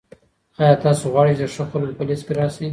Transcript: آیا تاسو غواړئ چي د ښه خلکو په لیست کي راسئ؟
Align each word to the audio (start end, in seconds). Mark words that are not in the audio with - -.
آیا 0.61 0.75
تاسو 0.85 1.03
غواړئ 1.13 1.33
چي 1.37 1.41
د 1.43 1.45
ښه 1.53 1.63
خلکو 1.71 1.97
په 1.97 2.03
لیست 2.07 2.23
کي 2.27 2.33
راسئ؟ 2.39 2.67